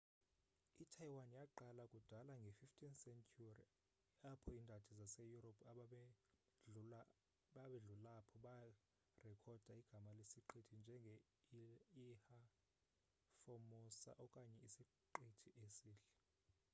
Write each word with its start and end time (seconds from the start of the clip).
itaiwan 0.83 1.29
yaqala 1.39 1.83
kudala 1.93 2.33
nge 2.41 2.51
15th 2.61 2.99
century 3.05 3.49
apho 4.31 4.49
indadi 4.59 4.91
zase 4.99 5.21
europe 5.35 5.61
ababedlulaapho 5.71 8.35
barekhoda 8.45 9.73
igama 9.81 10.11
lesiqithi 10.19 10.73
njenge 10.81 11.15
ilha 12.05 12.39
formosa 13.41 14.11
okanye 14.23 14.57
isiqithi 14.67 15.49
esihle 15.65 16.11